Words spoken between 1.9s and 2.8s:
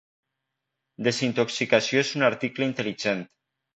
és un article